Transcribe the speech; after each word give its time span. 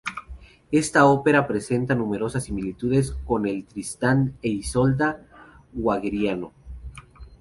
Esta 0.71 1.05
ópera 1.05 1.45
presenta 1.47 1.93
numerosas 1.93 2.45
similitudes 2.45 3.11
con 3.23 3.45
el 3.45 3.67
"Tristán 3.67 4.35
e 4.41 4.49
Isolda" 4.49 5.21
wagneriano. 5.73 6.51